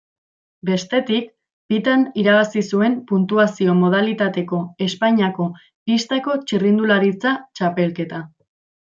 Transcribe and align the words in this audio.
Bestetik, 0.67 1.25
bitan 1.73 2.05
irabazi 2.21 2.63
zuen 2.77 2.95
puntuazio 3.11 3.75
modalitateko 3.81 4.61
Espainiako 4.89 5.45
pistako 5.91 6.39
txirrindularitza 6.45 7.35
txapelketa. 7.61 8.23